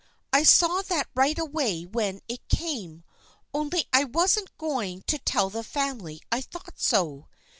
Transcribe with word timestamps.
I 0.33 0.41
saw 0.41 0.81
that 0.81 1.09
right 1.13 1.37
away 1.37 1.85
when 1.85 2.21
it 2.27 2.47
came, 2.49 3.03
only 3.53 3.85
I 3.93 4.05
wasn't 4.05 4.57
going 4.57 5.03
to 5.05 5.19
tell 5.19 5.51
the 5.51 5.63
family 5.63 6.21
I 6.31 6.41
thought 6.41 6.79
so. 6.79 7.27